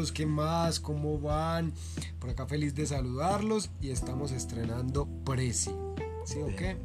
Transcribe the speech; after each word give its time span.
todos, 0.00 0.12
¿qué 0.12 0.24
más? 0.24 0.80
¿Cómo 0.80 1.20
van? 1.20 1.74
Por 2.18 2.30
acá 2.30 2.46
feliz 2.46 2.74
de 2.74 2.86
saludarlos 2.86 3.70
y 3.82 3.90
estamos 3.90 4.32
estrenando 4.32 5.06
Prezi. 5.26 5.72
¿Sí 6.24 6.38
o 6.38 6.46
qué? 6.56 6.78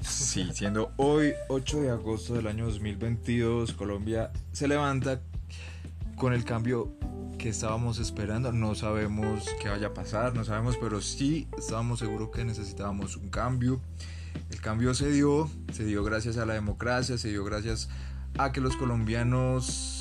Sí, 0.00 0.48
siendo 0.52 0.92
hoy 0.98 1.32
8 1.48 1.80
de 1.80 1.90
agosto 1.90 2.34
del 2.34 2.46
año 2.46 2.66
2022, 2.66 3.72
Colombia 3.72 4.30
se 4.52 4.68
levanta 4.68 5.20
con 6.16 6.32
el 6.32 6.44
cambio 6.44 6.92
que 7.38 7.48
estábamos 7.48 7.98
esperando. 7.98 8.52
No 8.52 8.76
sabemos 8.76 9.44
qué 9.60 9.68
vaya 9.68 9.88
a 9.88 9.94
pasar, 9.94 10.34
no 10.36 10.44
sabemos, 10.44 10.76
pero 10.76 11.00
sí 11.00 11.48
estábamos 11.58 11.98
seguros 11.98 12.30
que 12.30 12.44
necesitábamos 12.44 13.16
un 13.16 13.30
cambio. 13.30 13.80
El 14.50 14.60
cambio 14.60 14.94
se 14.94 15.10
dio, 15.10 15.50
se 15.72 15.84
dio 15.84 16.04
gracias 16.04 16.36
a 16.36 16.46
la 16.46 16.54
democracia, 16.54 17.18
se 17.18 17.30
dio 17.30 17.44
gracias 17.44 17.88
a 18.36 18.52
que 18.52 18.60
los 18.60 18.76
colombianos 18.76 19.97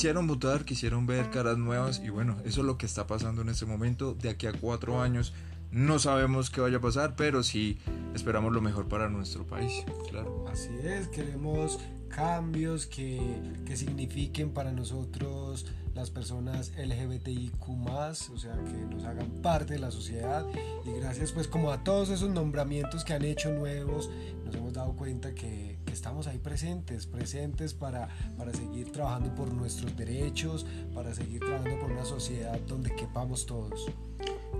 quisieron 0.00 0.26
votar, 0.26 0.64
quisieron 0.64 1.04
ver 1.04 1.28
caras 1.28 1.58
nuevas 1.58 2.00
y 2.02 2.08
bueno, 2.08 2.38
eso 2.46 2.62
es 2.62 2.66
lo 2.66 2.78
que 2.78 2.86
está 2.86 3.06
pasando 3.06 3.42
en 3.42 3.50
este 3.50 3.66
momento. 3.66 4.14
De 4.14 4.30
aquí 4.30 4.46
a 4.46 4.52
cuatro 4.54 5.02
años 5.02 5.34
no 5.72 5.98
sabemos 5.98 6.48
qué 6.48 6.62
vaya 6.62 6.78
a 6.78 6.80
pasar, 6.80 7.16
pero 7.16 7.42
sí 7.42 7.76
esperamos 8.14 8.54
lo 8.54 8.62
mejor 8.62 8.88
para 8.88 9.10
nuestro 9.10 9.44
país, 9.46 9.84
claro. 10.08 10.46
Así 10.50 10.70
es, 10.82 11.08
queremos 11.08 11.78
cambios 12.08 12.86
que, 12.86 13.20
que 13.66 13.76
signifiquen 13.76 14.54
para 14.54 14.72
nosotros 14.72 15.66
las 16.00 16.10
personas 16.10 16.72
LGBTIQ 16.78 17.68
o 17.68 18.14
sea, 18.14 18.54
que 18.64 18.94
nos 18.94 19.04
hagan 19.04 19.28
parte 19.42 19.74
de 19.74 19.80
la 19.80 19.90
sociedad 19.90 20.46
y 20.86 20.98
gracias 20.98 21.30
pues 21.32 21.46
como 21.46 21.70
a 21.70 21.84
todos 21.84 22.08
esos 22.08 22.30
nombramientos 22.30 23.04
que 23.04 23.12
han 23.12 23.22
hecho 23.22 23.52
nuevos, 23.52 24.08
nos 24.46 24.54
hemos 24.54 24.72
dado 24.72 24.94
cuenta 24.94 25.34
que, 25.34 25.78
que 25.84 25.92
estamos 25.92 26.26
ahí 26.26 26.38
presentes, 26.38 27.06
presentes 27.06 27.74
para, 27.74 28.08
para 28.38 28.54
seguir 28.54 28.90
trabajando 28.92 29.34
por 29.34 29.52
nuestros 29.52 29.94
derechos, 29.94 30.64
para 30.94 31.14
seguir 31.14 31.40
trabajando 31.40 31.78
por 31.78 31.92
una 31.92 32.06
sociedad 32.06 32.58
donde 32.60 32.96
quepamos 32.96 33.44
todos. 33.44 33.86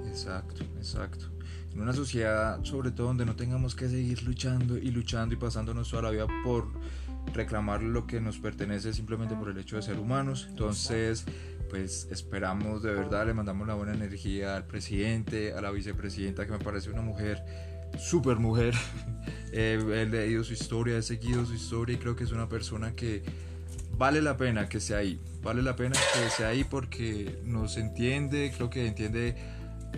Exacto, 0.06 0.62
exacto. 0.76 1.26
En 1.72 1.80
una 1.80 1.94
sociedad 1.94 2.62
sobre 2.64 2.90
todo 2.90 3.06
donde 3.06 3.24
no 3.24 3.34
tengamos 3.34 3.74
que 3.74 3.88
seguir 3.88 4.22
luchando 4.24 4.76
y 4.76 4.90
luchando 4.90 5.34
y 5.34 5.38
pasándonos 5.38 5.88
toda 5.88 6.02
la 6.02 6.10
vida 6.10 6.26
por 6.44 6.68
reclamar 7.32 7.82
lo 7.82 8.06
que 8.06 8.20
nos 8.20 8.38
pertenece 8.38 8.92
simplemente 8.92 9.34
por 9.34 9.50
el 9.50 9.58
hecho 9.58 9.76
de 9.76 9.82
ser 9.82 9.98
humanos. 9.98 10.46
Entonces, 10.50 11.24
pues 11.68 12.08
esperamos 12.10 12.82
de 12.82 12.92
verdad, 12.92 13.26
le 13.26 13.34
mandamos 13.34 13.66
la 13.66 13.74
buena 13.74 13.94
energía 13.94 14.56
al 14.56 14.66
presidente, 14.66 15.52
a 15.52 15.60
la 15.60 15.70
vicepresidenta, 15.70 16.46
que 16.46 16.52
me 16.52 16.58
parece 16.58 16.90
una 16.90 17.02
mujer, 17.02 17.44
súper 17.98 18.36
mujer. 18.36 18.74
he 19.52 20.06
leído 20.10 20.44
su 20.44 20.52
historia, 20.52 20.98
he 20.98 21.02
seguido 21.02 21.44
su 21.46 21.54
historia 21.54 21.96
y 21.96 21.98
creo 21.98 22.16
que 22.16 22.24
es 22.24 22.32
una 22.32 22.48
persona 22.48 22.94
que 22.94 23.22
vale 23.96 24.22
la 24.22 24.36
pena 24.36 24.68
que 24.68 24.78
esté 24.78 24.94
ahí. 24.94 25.20
Vale 25.42 25.62
la 25.62 25.76
pena 25.76 25.94
que 26.14 26.26
esté 26.26 26.44
ahí 26.44 26.64
porque 26.64 27.38
nos 27.44 27.76
entiende, 27.76 28.52
creo 28.54 28.70
que 28.70 28.86
entiende 28.86 29.36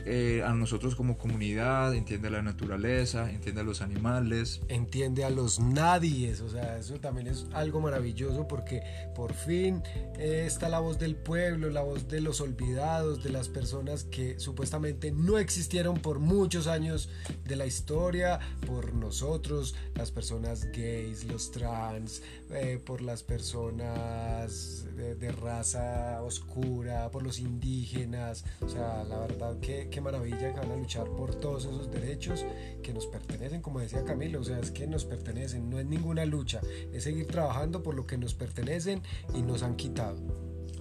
eh, 0.04 0.42
a 0.44 0.52
nosotros 0.52 0.96
como 0.96 1.16
comunidad, 1.16 1.94
entiende 1.94 2.28
a 2.28 2.30
la 2.30 2.42
naturaleza, 2.42 3.30
entiende 3.30 3.60
a 3.60 3.64
los 3.64 3.82
animales. 3.82 4.60
Entiende 4.68 5.24
a 5.24 5.30
los 5.30 5.60
nadies, 5.60 6.40
o 6.40 6.48
sea, 6.48 6.78
eso 6.78 6.98
también 6.98 7.28
es 7.28 7.46
algo 7.52 7.80
maravilloso 7.80 8.48
porque 8.48 8.82
por 9.14 9.32
fin 9.32 9.82
eh, 10.18 10.44
está 10.46 10.68
la 10.68 10.80
voz 10.80 10.98
del 10.98 11.14
pueblo, 11.14 11.70
la 11.70 11.82
voz 11.82 12.08
de 12.08 12.20
los 12.20 12.40
olvidados, 12.40 13.22
de 13.22 13.30
las 13.30 13.48
personas 13.48 14.04
que 14.04 14.40
supuestamente 14.40 15.12
no 15.12 15.38
existieron 15.38 15.98
por 15.98 16.18
muchos 16.18 16.66
años 16.66 17.08
de 17.44 17.56
la 17.56 17.66
historia, 17.66 18.40
por 18.66 18.94
nosotros, 18.94 19.74
las 19.94 20.10
personas 20.10 20.64
gays, 20.72 21.24
los 21.24 21.50
trans, 21.52 22.22
eh, 22.50 22.80
por 22.84 23.02
las 23.02 23.22
personas 23.22 24.84
de, 24.96 25.14
de 25.14 25.32
raza 25.32 26.20
oscura, 26.22 27.10
por 27.10 27.22
los 27.22 27.38
indígenas, 27.38 28.44
o 28.60 28.68
sea, 28.68 29.05
la 29.05 29.18
verdad 29.20 29.58
que 29.61 29.81
qué, 29.90 30.00
maravilla 30.00 30.52
que 30.52 30.60
van 30.60 30.70
a 30.70 30.76
luchar 30.76 31.06
por 31.06 31.34
todos 31.34 31.64
esos 31.64 31.90
derechos 31.90 32.44
que 32.82 32.92
nos 32.92 33.06
pertenecen, 33.06 33.62
como 33.62 33.80
decía 33.80 34.04
Camilo, 34.04 34.40
o 34.40 34.44
sea, 34.44 34.58
es 34.58 34.70
que 34.70 34.86
nos 34.86 35.04
pertenecen, 35.04 35.70
no 35.70 35.78
es 35.78 35.86
ninguna 35.86 36.24
lucha, 36.24 36.60
es 36.92 37.04
seguir 37.04 37.26
trabajando 37.26 37.82
por 37.82 37.94
lo 37.94 38.06
que 38.06 38.18
nos 38.18 38.34
pertenecen 38.34 39.02
y 39.34 39.42
nos 39.42 39.62
han 39.62 39.76
quitado. 39.76 40.18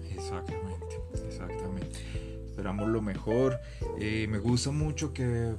Exactamente, 0.10 1.00
exactamente. 1.26 2.00
Esperamos 2.46 2.90
lo 2.90 3.02
mejor. 3.02 3.60
Eh, 4.00 4.28
me 4.30 4.38
gusta 4.38 4.72
mucho 4.72 5.14
que 5.14 5.56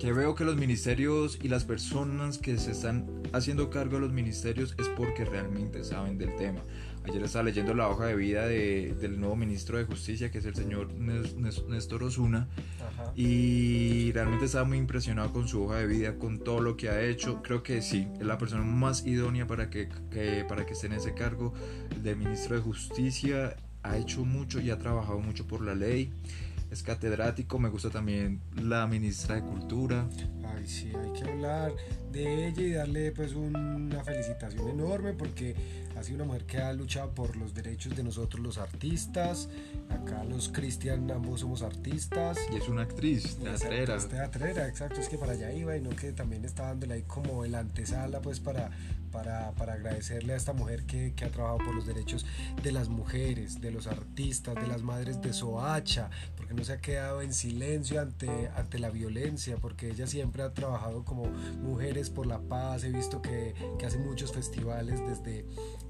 que 0.00 0.12
veo 0.12 0.34
que 0.34 0.44
los 0.44 0.56
ministerios 0.56 1.38
y 1.42 1.48
las 1.48 1.64
personas 1.64 2.38
que 2.38 2.58
se 2.58 2.72
están 2.72 3.06
haciendo 3.32 3.70
cargo 3.70 3.94
de 3.96 4.00
los 4.00 4.12
ministerios 4.12 4.74
es 4.78 4.88
porque 4.88 5.24
realmente 5.24 5.84
saben 5.84 6.18
del 6.18 6.34
tema. 6.36 6.60
Ayer 7.06 7.22
estaba 7.22 7.44
leyendo 7.44 7.74
la 7.74 7.88
hoja 7.88 8.06
de 8.06 8.16
vida 8.16 8.46
de, 8.46 8.94
del 8.98 9.20
nuevo 9.20 9.36
ministro 9.36 9.76
de 9.76 9.84
Justicia, 9.84 10.30
que 10.30 10.38
es 10.38 10.46
el 10.46 10.54
señor 10.54 10.92
Néstor 10.94 12.02
Osuna, 12.02 12.48
y 13.14 14.10
realmente 14.12 14.46
estaba 14.46 14.64
muy 14.64 14.78
impresionado 14.78 15.30
con 15.30 15.46
su 15.46 15.62
hoja 15.62 15.76
de 15.76 15.86
vida, 15.86 16.18
con 16.18 16.38
todo 16.38 16.60
lo 16.60 16.78
que 16.78 16.88
ha 16.88 17.02
hecho. 17.02 17.42
Creo 17.42 17.62
que 17.62 17.82
sí, 17.82 18.08
es 18.18 18.26
la 18.26 18.38
persona 18.38 18.62
más 18.62 19.06
idónea 19.06 19.46
para 19.46 19.68
que, 19.68 19.90
que, 20.10 20.46
para 20.48 20.64
que 20.64 20.72
esté 20.72 20.86
en 20.86 20.94
ese 20.94 21.12
cargo 21.12 21.52
de 22.02 22.14
ministro 22.16 22.56
de 22.56 22.62
Justicia. 22.62 23.56
Ha 23.82 23.98
hecho 23.98 24.24
mucho 24.24 24.60
y 24.62 24.70
ha 24.70 24.78
trabajado 24.78 25.18
mucho 25.20 25.46
por 25.46 25.60
la 25.60 25.74
ley 25.74 26.10
es 26.70 26.82
catedrático, 26.82 27.58
me 27.58 27.68
gusta 27.68 27.90
también 27.90 28.40
la 28.56 28.86
ministra 28.86 29.36
de 29.36 29.42
Cultura. 29.42 30.08
Ay, 30.44 30.66
sí, 30.66 30.92
hay 30.94 31.12
que 31.12 31.30
hablar 31.30 31.72
de 32.10 32.48
ella 32.48 32.62
y 32.62 32.72
darle 32.72 33.12
pues 33.12 33.34
una 33.34 34.02
felicitación 34.04 34.68
enorme 34.68 35.12
porque 35.12 35.54
ha 35.96 36.02
sido 36.02 36.16
una 36.16 36.24
mujer 36.24 36.44
que 36.44 36.58
ha 36.58 36.72
luchado 36.72 37.14
por 37.14 37.36
los 37.36 37.54
derechos 37.54 37.96
de 37.96 38.02
nosotros 38.02 38.42
los 38.42 38.58
artistas. 38.58 39.48
Acá 39.90 40.24
los 40.24 40.48
Cristian 40.48 41.10
ambos 41.10 41.40
somos 41.40 41.62
artistas. 41.62 42.38
Y 42.52 42.56
es 42.56 42.68
una 42.68 42.82
actriz, 42.82 43.36
teatrera. 43.36 43.96
Es 43.96 44.08
teatrera, 44.08 44.68
exacto, 44.68 45.00
es 45.00 45.08
que 45.08 45.18
para 45.18 45.32
allá 45.32 45.52
iba 45.52 45.76
y 45.76 45.80
no 45.80 45.90
que 45.90 46.12
también 46.12 46.44
está 46.44 46.64
dándole 46.64 46.94
ahí 46.94 47.02
como 47.02 47.44
el 47.44 47.54
antesala 47.54 48.20
pues 48.20 48.40
para, 48.40 48.70
para, 49.12 49.52
para 49.52 49.74
agradecerle 49.74 50.32
a 50.32 50.36
esta 50.36 50.52
mujer 50.52 50.84
que, 50.84 51.14
que, 51.14 51.24
ha 51.24 51.30
trabajado 51.30 51.58
por 51.58 51.74
los 51.74 51.86
derechos 51.86 52.26
de 52.62 52.72
las 52.72 52.88
mujeres, 52.88 53.60
de 53.60 53.70
los 53.70 53.86
artistas, 53.86 54.54
de 54.56 54.66
las 54.66 54.82
madres 54.82 55.20
de 55.22 55.32
Soacha, 55.32 56.10
porque 56.44 56.54
no 56.54 56.64
se 56.64 56.74
ha 56.74 56.78
quedado 56.78 57.22
en 57.22 57.32
silencio 57.32 58.02
ante, 58.02 58.50
ante 58.54 58.78
la 58.78 58.90
violencia, 58.90 59.56
porque 59.56 59.88
ella 59.88 60.06
siempre 60.06 60.42
ha 60.42 60.52
trabajado 60.52 61.02
como 61.02 61.24
Mujeres 61.62 62.10
por 62.10 62.26
la 62.26 62.38
Paz, 62.38 62.84
he 62.84 62.90
visto 62.90 63.22
que, 63.22 63.54
que 63.78 63.86
hace 63.86 63.96
muchos 63.96 64.30
festivales 64.30 65.00
desde 65.00 65.46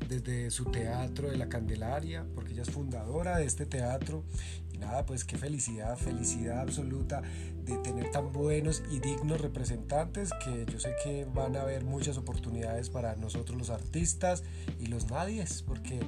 desde 0.09 0.51
su 0.51 0.67
teatro 0.67 1.31
de 1.31 1.37
la 1.37 1.49
Candelaria, 1.49 2.27
porque 2.35 2.53
ella 2.53 2.63
es 2.63 2.71
fundadora 2.71 3.39
de 3.39 3.47
este 3.47 3.67
teatro. 3.67 4.25
Y 4.73 4.79
nada, 4.79 5.07
pues 5.07 5.25
qué 5.25 5.37
felicidad, 5.37 5.97
felicidad 5.97 6.61
absoluta 6.61 7.23
de 7.65 7.79
tener 7.79 8.11
tan 8.11 8.33
buenos 8.33 8.83
y 8.91 8.99
dignos 8.99 9.41
representantes 9.41 10.31
que 10.45 10.67
yo 10.71 10.81
sé 10.81 10.95
que 11.03 11.27
van 11.33 11.57
a 11.57 11.63
haber 11.63 11.85
muchas 11.85 12.19
oportunidades 12.19 12.91
para 12.91 13.15
nosotros 13.17 13.57
los 13.57 13.71
artistas 13.71 14.43
y 14.81 14.87
los 14.87 15.11
nadies, 15.11 15.63
porque, 15.63 16.01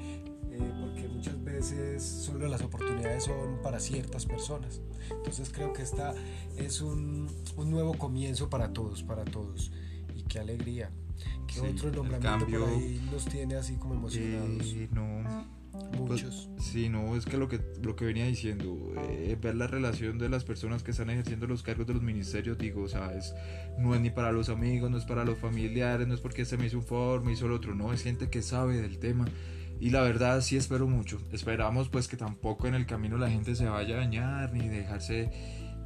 eh, 0.59 0.73
porque 0.81 1.09
muchas 1.09 1.43
veces 1.45 2.03
solo 2.03 2.49
las 2.49 2.63
oportunidades 2.63 3.25
son 3.25 3.61
para 3.63 3.81
ciertas 3.81 4.27
personas. 4.27 4.81
Entonces 5.11 5.51
creo 5.53 5.73
que 5.73 5.83
esta 5.83 6.15
es 6.57 6.81
un, 6.81 7.31
un 7.57 7.71
nuevo 7.71 7.97
comienzo 7.97 8.49
para 8.49 8.73
todos, 8.73 9.03
para 9.03 9.25
todos. 9.25 9.73
Y 10.15 10.23
qué 10.23 10.39
alegría. 10.39 10.91
¿Qué 11.47 11.61
otro 11.61 11.91
nombramiento 11.91 12.45
cambio, 12.47 12.61
por 12.61 12.69
ahí 12.69 13.09
los 13.11 13.25
tiene 13.27 13.57
así 13.57 13.77
como 13.77 13.95
emocionados? 13.95 14.67
Eh, 14.75 14.89
no. 14.93 15.57
Muchos. 15.93 16.49
Pues, 16.55 16.67
sí, 16.67 16.89
no, 16.89 17.17
es 17.17 17.27
que 17.27 17.37
lo 17.37 17.49
que, 17.49 17.61
lo 17.83 17.97
que 17.97 18.07
venía 18.07 18.27
diciendo, 18.27 18.95
eh, 18.97 19.37
ver 19.41 19.57
la 19.57 19.67
relación 19.67 20.19
de 20.19 20.29
las 20.29 20.45
personas 20.45 20.83
que 20.83 20.91
están 20.91 21.11
ejerciendo 21.11 21.47
los 21.47 21.63
cargos 21.63 21.87
de 21.87 21.95
los 21.95 22.03
ministerios, 22.03 22.57
digo, 22.57 22.83
o 22.83 22.89
sea, 22.89 23.13
es, 23.13 23.35
no 23.79 23.95
es 23.95 24.01
ni 24.01 24.11
para 24.11 24.33
los 24.33 24.49
amigos, 24.49 24.91
no 24.91 24.97
es 24.97 25.05
para 25.05 25.25
los 25.25 25.39
familiares, 25.39 26.07
no 26.09 26.15
es 26.15 26.21
porque 26.21 26.43
este 26.43 26.57
me 26.57 26.67
hizo 26.67 26.79
un 26.79 26.85
favor, 26.85 27.23
me 27.23 27.33
hizo 27.33 27.47
el 27.47 27.53
otro, 27.53 27.75
no, 27.75 27.93
es 27.93 28.03
gente 28.03 28.31
que 28.31 28.43
sabe 28.43 28.81
del 28.81 28.99
tema. 28.99 29.27
Y 29.81 29.91
la 29.91 30.01
verdad 30.03 30.41
sí 30.41 30.57
espero 30.57 30.87
mucho. 30.87 31.21
Esperamos 31.33 31.89
pues 31.89 32.09
que 32.09 32.17
tampoco 32.17 32.67
en 32.67 32.75
el 32.75 32.87
camino 32.87 33.19
la 33.19 33.31
gente 33.31 33.55
se 33.55 33.67
vaya 33.67 33.97
a 33.97 33.99
dañar 33.99 34.53
ni 34.53 34.69
dejarse 34.69 35.31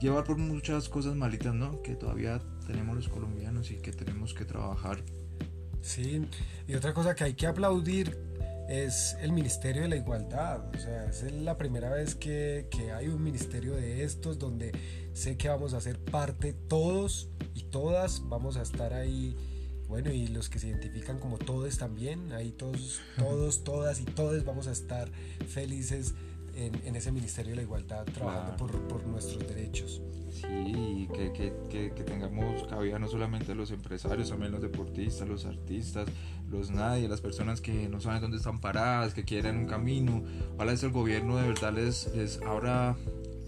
llevar 0.01 0.25
por 0.25 0.39
muchas 0.39 0.89
cosas 0.89 1.15
malitas, 1.15 1.55
¿no? 1.55 1.83
Que 1.83 1.95
todavía 1.95 2.41
tenemos 2.67 2.97
los 2.97 3.09
colombianos 3.09 3.71
y 3.71 3.77
que 3.77 3.93
tenemos 3.93 4.33
que 4.33 4.45
trabajar 4.45 5.03
Sí, 5.83 6.27
y 6.69 6.75
otra 6.75 6.93
cosa 6.93 7.15
que 7.15 7.25
hay 7.25 7.35
que 7.35 7.47
aplaudir 7.47 8.19
es 8.69 9.17
el 9.21 9.33
Ministerio 9.33 9.83
de 9.83 9.89
la 9.89 9.97
Igualdad. 9.97 10.63
O 10.75 10.79
sea, 10.79 11.07
es 11.07 11.33
la 11.33 11.57
primera 11.57 11.91
vez 11.91 12.15
que, 12.15 12.69
que, 12.71 12.93
hay 12.93 13.09
un 13.09 13.23
ministerio 13.23 13.75
de 13.75 14.05
estos 14.05 14.39
donde 14.39 14.73
sé 15.13 15.37
que 15.37 15.49
vamos 15.49 15.75
a 15.75 15.81
ser 15.81 15.99
parte 15.99 16.53
todos 16.53 17.31
y 17.55 17.65
todas, 17.65 18.23
vamos 18.29 18.57
a 18.57 18.63
estar 18.63 18.93
ahí. 18.93 19.37
Bueno, 19.91 20.13
y 20.13 20.29
los 20.29 20.49
que 20.49 20.61
se 20.61 20.69
identifican 20.69 21.19
como 21.19 21.37
todos 21.37 21.77
también, 21.77 22.33
ahí 22.33 22.53
todos, 22.53 23.01
todos, 23.19 23.65
todas 23.65 24.01
y 24.01 24.05
todos 24.05 24.45
vamos 24.45 24.69
a 24.69 24.73
estar 24.73 25.11
felices 25.49 26.15
en, 26.55 26.95
ese 26.95 27.11
Ministerio 27.11 27.51
de 27.51 27.57
la 27.57 27.63
Igualdad 27.63 28.05
trabajando 28.05 28.57
por, 28.57 28.71
por, 28.87 29.05
nuestros 29.05 29.45
derechos. 29.49 30.01
Sí, 30.31 31.09
que, 31.13 31.33
que, 31.33 31.53
que, 31.69 31.93
que, 31.93 32.05
tengamos 32.05 32.63
cabida 32.69 33.01
no 33.01 33.09
solamente 33.09 33.53
los 33.57 33.73
empresarios, 33.73 34.31
también 34.31 34.53
los 34.53 34.63
deportistas, 34.63 35.29
los 35.29 35.45
artistas, 35.45 36.09
los 36.49 36.71
nadie, 36.71 37.09
las 37.09 37.21
personas 37.21 37.61
que 37.61 37.89
no 37.89 38.01
saben 38.01 38.23
dónde 38.23 38.37
están 38.37 38.61
paradas, 38.61 39.13
que 39.13 39.25
quieren 39.25 39.57
un 39.57 39.67
camino. 39.67 40.23
Ojalá 40.55 40.73
es 40.73 40.85
el 40.85 40.93
gobierno 40.93 41.37
de 41.37 41.49
verdad 41.49 41.73
les, 41.73 42.15
les 42.15 42.41
abra 42.43 42.97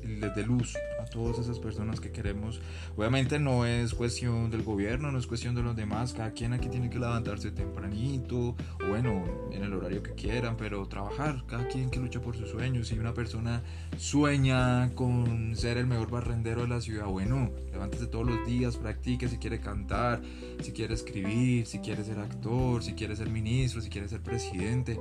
les 0.03 0.35
dé 0.35 0.43
luz 0.43 0.75
todas 1.13 1.39
esas 1.39 1.59
personas 1.59 2.01
que 2.01 2.11
queremos. 2.11 2.61
Obviamente 2.97 3.39
no 3.39 3.67
es 3.67 3.95
cuestión 3.95 4.51
del 4.51 4.63
gobierno, 4.63 5.13
no 5.13 5.19
es 5.19 5.27
cuestión 5.27 5.55
de 5.55 5.63
los 5.63 5.77
demás, 5.77 6.13
cada 6.13 6.33
quien 6.33 6.53
aquí 6.53 6.69
tiene 6.69 6.91
que 6.91 6.99
levantarse 6.99 7.51
tempranito, 7.53 8.39
o 8.39 8.89
bueno, 8.89 9.25
en 9.53 9.63
el 9.63 9.73
horario 9.73 10.03
que 10.03 10.13
quieran, 10.13 10.57
pero 10.57 10.87
trabajar, 10.87 11.45
cada 11.47 11.69
quien 11.69 11.91
que 11.91 12.01
lucha 12.01 12.21
por 12.21 12.37
sus 12.37 12.51
sueños. 12.51 12.89
Si 12.89 12.99
una 12.99 13.15
persona 13.15 13.63
sueña 13.97 14.91
con 14.95 15.55
ser 15.55 15.77
el 15.77 15.87
mejor 15.87 16.11
barrendero 16.11 16.63
de 16.63 16.69
la 16.69 16.81
ciudad, 16.81 17.07
bueno, 17.07 17.51
levántese 17.71 18.07
todos 18.07 18.27
los 18.27 18.47
días, 18.47 18.77
practique 18.77 19.29
si 19.29 19.39
quiere 19.39 19.61
cantar, 19.61 20.21
si 20.63 20.73
quiere 20.73 20.95
escribir, 20.95 21.67
si 21.67 21.79
quiere 21.79 22.05
ser 22.05 22.19
actor, 22.19 22.83
si 22.83 22.95
quiere 22.95 23.17
ser 23.17 23.29
ministro, 23.29 23.81
si 23.81 23.91
quiere 23.91 24.09
ser 24.09 24.23
presidente. 24.23 24.99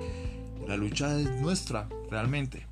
La 0.68 0.78
lucha 0.78 1.20
es 1.20 1.30
nuestra, 1.42 1.88
realmente. 2.10 2.71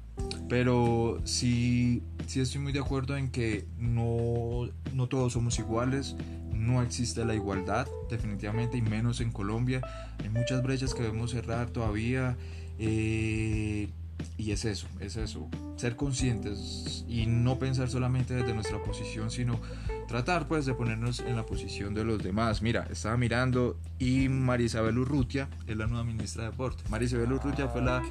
Pero 0.49 1.21
sí, 1.25 2.01
sí 2.25 2.41
estoy 2.41 2.59
muy 2.59 2.73
de 2.73 2.79
acuerdo 2.79 3.15
en 3.15 3.29
que 3.29 3.65
no, 3.77 4.67
no 4.93 5.07
todos 5.07 5.33
somos 5.33 5.59
iguales, 5.59 6.15
no 6.51 6.81
existe 6.81 7.23
la 7.23 7.35
igualdad 7.35 7.87
definitivamente 8.09 8.75
y 8.75 8.81
menos 8.81 9.21
en 9.21 9.31
Colombia. 9.31 9.81
Hay 10.19 10.29
muchas 10.29 10.63
brechas 10.63 10.95
que 10.95 11.03
debemos 11.03 11.31
cerrar 11.31 11.69
todavía. 11.69 12.35
Eh, 12.79 13.89
y 14.37 14.51
es 14.51 14.65
eso, 14.65 14.87
es 14.99 15.15
eso, 15.15 15.49
ser 15.75 15.95
conscientes 15.95 17.05
y 17.07 17.25
no 17.25 17.59
pensar 17.59 17.89
solamente 17.89 18.33
desde 18.33 18.53
nuestra 18.53 18.81
posición, 18.81 19.31
sino 19.31 19.59
tratar 20.07 20.47
pues 20.47 20.65
de 20.65 20.73
ponernos 20.73 21.19
en 21.19 21.35
la 21.35 21.45
posición 21.45 21.93
de 21.93 22.03
los 22.03 22.23
demás. 22.23 22.61
Mira, 22.61 22.87
estaba 22.89 23.17
mirando 23.17 23.77
y 23.99 24.29
María 24.29 24.67
Isabel 24.67 24.97
Urrutia 24.97 25.49
es 25.67 25.77
la 25.77 25.87
nueva 25.87 26.03
ministra 26.03 26.43
de 26.43 26.51
Deporte. 26.51 26.83
María 26.89 27.07
Isabel 27.07 27.33
Urrutia 27.33 27.67
fue 27.67 27.81
la 27.81 28.01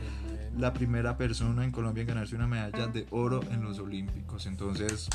la 0.58 0.72
primera 0.72 1.16
persona 1.16 1.64
en 1.64 1.70
Colombia 1.70 2.02
en 2.02 2.08
ganarse 2.08 2.34
una 2.34 2.46
medalla 2.46 2.88
de 2.88 3.06
oro 3.10 3.40
en 3.50 3.62
los 3.62 3.78
Olímpicos. 3.78 4.46
Entonces, 4.46 5.08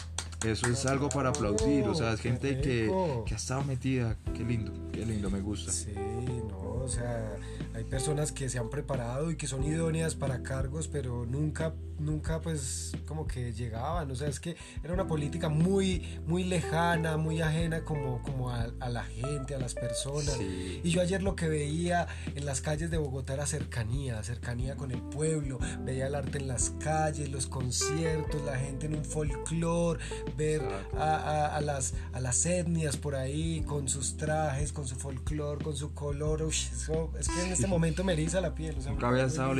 eso 0.51 0.68
es 0.68 0.86
algo 0.86 1.10
para 1.10 1.30
aplaudir. 1.30 1.88
O 1.88 1.95
sea, 1.95 2.13
es 2.13 2.19
gente 2.19 2.60
que, 2.62 2.92
que 3.25 3.34
ha 3.34 3.38
estado 3.38 3.63
metida. 3.63 4.18
Qué 4.36 4.44
lindo, 4.44 4.72
qué 4.92 5.06
lindo, 5.06 5.30
me 5.30 5.42
gusta. 5.42 5.72
Sí, 5.72 5.94
no, 5.95 6.57
o 6.84 6.88
sea, 6.88 7.38
hay 7.75 7.84
personas 7.86 8.31
que 8.31 8.50
se 8.50 8.60
han 8.60 8.69
preparado 8.69 9.31
y 9.31 9.36
que 9.36 9.48
son 9.48 9.63
idóneas 9.63 10.16
para 10.16 10.44
cargos, 10.44 10.88
pero 10.88 11.25
nunca, 11.25 11.74
nunca 11.98 12.40
pues 12.42 12.92
como 13.07 13.25
que 13.25 13.51
llegaban, 13.54 14.12
o 14.12 14.16
sea, 14.16 14.28
es 14.28 14.40
que 14.40 14.56
era 14.84 14.94
una 14.94 15.07
política 15.07 15.50
muy, 15.50 16.19
muy 16.28 16.44
lejana, 16.44 17.18
muy 17.18 17.42
ajena 17.42 17.84
como, 17.84 18.22
como 18.22 18.51
a, 18.51 18.68
la 18.68 19.04
gente, 19.06 19.56
a 19.56 19.60
las 19.60 19.74
personas. 19.74 20.38
Y 20.40 20.90
yo 20.90 21.01
ayer 21.01 21.24
lo 21.24 21.36
que 21.36 21.48
veía 21.48 22.07
en 22.36 22.45
las 22.45 22.62
calles 22.62 22.92
de 22.92 22.98
Bogotá 22.98 23.34
era 23.34 23.48
cercanía, 23.48 24.22
cercanía 24.24 24.75
con 24.75 24.92
el 24.92 25.01
pueblo, 25.01 25.57
veía 25.84 26.07
el 26.07 26.16
arte 26.16 26.38
en 26.38 26.48
las 26.48 26.72
calles, 26.80 27.30
los 27.30 27.48
conciertos, 27.48 28.44
la 28.44 28.57
gente 28.57 28.86
en 28.86 28.95
un 28.95 29.06
folclore, 29.06 30.00
ver 30.35 30.62
a, 30.97 31.59
las, 31.62 31.94
a 32.13 32.19
las 32.19 32.45
etnias 32.45 32.97
por 32.97 33.15
ahí 33.15 33.62
con 33.68 33.88
sus 33.88 34.18
trajes, 34.18 34.71
con 34.71 34.88
su 34.88 34.95
folclore, 34.95 35.63
con 35.63 35.75
su 35.75 35.94
color, 35.94 36.41
es 36.50 37.27
que 37.27 37.45
en 37.45 37.51
este 37.51 37.68
momento 37.68 38.03
me 38.03 38.13
eriza 38.13 38.41
la 38.41 38.56
piel. 38.56 38.75
Nunca 38.85 39.07
había 39.07 39.25
estado 39.25 39.53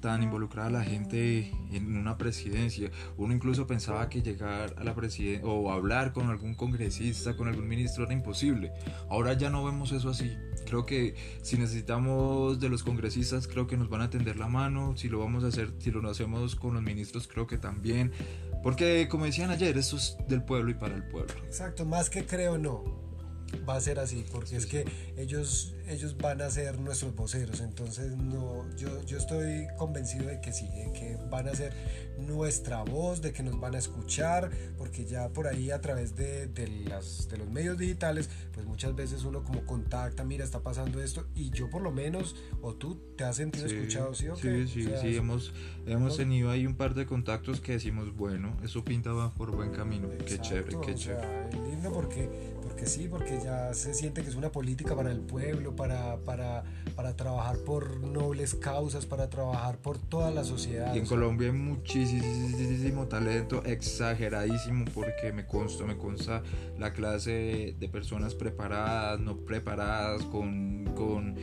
tan 0.00 0.22
involucrada 0.22 0.70
la 0.70 0.84
gente 0.84 1.52
en 1.72 1.96
una 1.96 2.18
presidencia. 2.18 2.90
Uno 3.16 3.34
incluso 3.34 3.66
pensaba 3.66 4.08
que 4.08 4.22
llegar 4.22 4.74
a 4.76 4.84
la 4.84 4.94
presidencia 4.94 5.46
o 5.46 5.70
hablar 5.70 6.12
con 6.12 6.30
algún 6.30 6.54
congresista, 6.54 7.36
con 7.36 7.48
algún 7.48 7.68
ministro 7.68 8.04
era 8.04 8.12
imposible. 8.12 8.72
Ahora 9.08 9.34
ya 9.34 9.50
no 9.50 9.64
vemos 9.64 9.92
eso 9.92 10.10
así. 10.10 10.36
Creo 10.66 10.84
que 10.84 11.14
si 11.42 11.56
necesitamos 11.56 12.60
de 12.60 12.68
los 12.68 12.82
congresistas, 12.82 13.46
creo 13.46 13.66
que 13.66 13.76
nos 13.76 13.88
van 13.88 14.00
a 14.00 14.10
tender 14.10 14.36
la 14.36 14.48
mano. 14.48 14.96
Si 14.96 15.08
lo 15.08 15.18
vamos 15.18 15.44
a 15.44 15.48
hacer, 15.48 15.72
si 15.78 15.90
lo 15.90 16.08
hacemos 16.08 16.56
con 16.56 16.74
los 16.74 16.82
ministros, 16.82 17.28
creo 17.28 17.46
que 17.46 17.58
también. 17.58 18.12
Porque 18.62 19.08
como 19.08 19.24
decían 19.24 19.50
ayer, 19.50 19.76
esto 19.76 19.96
es 19.96 20.16
del 20.28 20.42
pueblo 20.42 20.70
y 20.70 20.74
para 20.74 20.94
el 20.94 21.04
pueblo. 21.08 21.34
Exacto, 21.44 21.84
más 21.84 22.10
que 22.10 22.26
creo 22.26 22.58
no 22.58 23.06
va 23.68 23.76
a 23.76 23.80
ser 23.80 23.98
así, 23.98 24.24
porque 24.30 24.56
es 24.56 24.66
que 24.66 24.84
ellos, 25.16 25.75
ellos 25.86 26.16
van 26.16 26.42
a 26.42 26.50
ser 26.50 26.78
nuestros 26.80 27.14
voceros, 27.14 27.60
entonces 27.60 28.16
no, 28.16 28.64
yo, 28.76 29.02
yo 29.04 29.18
estoy 29.18 29.66
convencido 29.76 30.26
de 30.26 30.40
que 30.40 30.52
sí, 30.52 30.68
de 30.68 30.92
que 30.92 31.16
van 31.30 31.48
a 31.48 31.54
ser 31.54 31.72
nuestra 32.18 32.82
voz, 32.82 33.22
de 33.22 33.32
que 33.32 33.42
nos 33.42 33.58
van 33.60 33.74
a 33.74 33.78
escuchar, 33.78 34.50
porque 34.76 35.04
ya 35.04 35.28
por 35.28 35.46
ahí 35.46 35.70
a 35.70 35.80
través 35.80 36.16
de, 36.16 36.46
de, 36.46 36.68
las, 36.68 37.28
de 37.28 37.38
los 37.38 37.48
medios 37.48 37.78
digitales, 37.78 38.28
pues 38.52 38.66
muchas 38.66 38.94
veces 38.94 39.24
uno 39.24 39.44
como 39.44 39.64
contacta, 39.64 40.24
mira, 40.24 40.44
está 40.44 40.60
pasando 40.60 41.02
esto, 41.02 41.26
y 41.34 41.50
yo 41.50 41.70
por 41.70 41.82
lo 41.82 41.92
menos, 41.92 42.36
o 42.62 42.74
tú 42.74 43.00
te 43.16 43.24
has 43.24 43.36
sentido 43.36 43.66
escuchado, 43.66 44.14
¿sí 44.14 44.28
o 44.28 44.36
Sí, 44.36 44.66
sí, 44.66 44.88
sí, 45.00 45.16
hemos, 45.16 45.54
hemos 45.86 46.16
tenido 46.16 46.50
ahí 46.50 46.66
un 46.66 46.76
par 46.76 46.94
de 46.94 47.06
contactos 47.06 47.60
que 47.60 47.72
decimos, 47.72 48.14
bueno, 48.16 48.56
eso 48.62 48.84
pinta 48.84 49.06
por 49.36 49.54
buen 49.54 49.70
camino, 49.70 50.08
qué 50.26 50.38
chévere, 50.40 50.76
qué 50.84 50.94
chévere. 50.94 51.28
lindo 51.52 51.92
porque, 51.92 52.28
porque 52.62 52.86
sí, 52.86 53.08
porque 53.08 53.40
ya 53.42 53.72
se 53.72 53.94
siente 53.94 54.22
que 54.22 54.28
es 54.28 54.34
una 54.34 54.50
política 54.50 54.96
para 54.96 55.12
el 55.12 55.20
pueblo, 55.20 55.75
para, 55.76 56.16
para, 56.24 56.64
para 56.94 57.14
trabajar 57.14 57.58
por 57.58 58.00
nobles 58.00 58.54
causas, 58.54 59.06
para 59.06 59.28
trabajar 59.28 59.78
por 59.78 59.98
toda 59.98 60.30
la 60.30 60.44
sociedad. 60.44 60.94
Y 60.94 60.98
en 60.98 61.06
Colombia 61.06 61.48
hay 61.48 61.54
muchísimo 61.54 63.06
talento, 63.06 63.62
exageradísimo, 63.64 64.84
porque 64.94 65.32
me 65.32 65.46
consta, 65.46 65.84
me 65.84 65.96
consta 65.96 66.42
la 66.78 66.92
clase 66.92 67.76
de 67.78 67.88
personas 67.88 68.34
preparadas, 68.34 69.20
no 69.20 69.36
preparadas, 69.36 70.22
con, 70.24 70.84
con, 70.96 71.36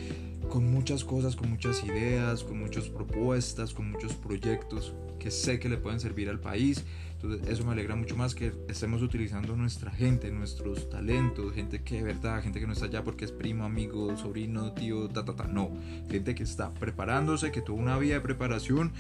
con 0.49 0.69
muchas 0.69 1.03
cosas, 1.03 1.35
con 1.35 1.49
muchas 1.49 1.83
ideas, 1.83 2.43
con 2.43 2.59
muchas 2.59 2.89
propuestas, 2.89 3.73
con 3.73 3.91
muchos 3.91 4.13
proyectos 4.13 4.93
que 5.23 5.31
sé 5.31 5.57
que 5.57 5.69
le 5.69 5.77
pueden 5.77 6.01
servir 6.01 6.29
al 6.29 6.39
país. 6.39 6.83
Entonces 7.13 7.47
eso 7.47 7.63
me 7.63 7.71
alegra 7.71 7.95
mucho 7.95 8.17
más 8.17 8.35
que 8.35 8.51
estemos 8.67 9.01
utilizando 9.01 9.55
nuestra 9.55 9.89
gente, 9.89 10.29
nuestros 10.29 10.89
talentos, 10.89 11.53
gente 11.53 11.81
que 11.81 11.95
de 11.95 12.03
verdad, 12.03 12.43
gente 12.43 12.59
que 12.59 12.67
no 12.67 12.73
está 12.73 12.87
allá 12.87 13.05
porque 13.05 13.23
es 13.23 13.31
primo, 13.31 13.63
amigo, 13.63 14.17
sobrino, 14.17 14.73
tío, 14.73 15.07
ta, 15.07 15.23
ta, 15.23 15.33
ta, 15.33 15.47
no. 15.47 15.71
Gente 16.11 16.35
que 16.35 16.43
está 16.43 16.71
preparándose, 16.71 17.53
que 17.53 17.61
tuvo 17.61 17.77
una 17.77 17.97
vía 17.97 18.15
de 18.15 18.19
preparación 18.19 18.91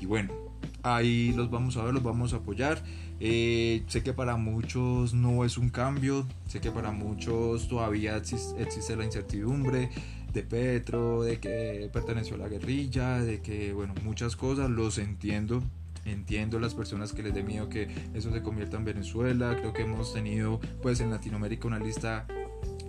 y 0.00 0.06
bueno, 0.06 0.32
ahí 0.82 1.34
los 1.36 1.50
vamos 1.50 1.76
a 1.76 1.84
ver, 1.84 1.92
los 1.92 2.02
vamos 2.02 2.32
a 2.32 2.36
apoyar. 2.36 2.82
Eh, 3.20 3.82
sé 3.86 4.02
que 4.02 4.14
para 4.14 4.36
muchos 4.36 5.12
no 5.12 5.44
es 5.44 5.58
un 5.58 5.68
cambio, 5.68 6.26
sé 6.46 6.60
que 6.60 6.70
para 6.70 6.90
muchos 6.90 7.68
todavía 7.68 8.16
existe, 8.16 8.96
la 8.96 9.04
incertidumbre 9.04 9.90
de 10.36 10.42
Petro, 10.42 11.22
de 11.22 11.40
que 11.40 11.88
perteneció 11.92 12.36
a 12.36 12.38
la 12.38 12.48
guerrilla, 12.48 13.18
de 13.20 13.40
que, 13.40 13.72
bueno, 13.72 13.94
muchas 14.04 14.36
cosas, 14.36 14.70
los 14.70 14.98
entiendo. 14.98 15.62
Entiendo 16.04 16.60
las 16.60 16.74
personas 16.74 17.12
que 17.12 17.22
les 17.22 17.34
dé 17.34 17.42
miedo 17.42 17.68
que 17.68 17.88
eso 18.14 18.30
se 18.30 18.42
convierta 18.42 18.76
en 18.76 18.84
Venezuela. 18.84 19.56
Creo 19.58 19.72
que 19.72 19.82
hemos 19.82 20.12
tenido, 20.12 20.60
pues, 20.82 21.00
en 21.00 21.10
Latinoamérica 21.10 21.66
una 21.66 21.78
lista 21.78 22.26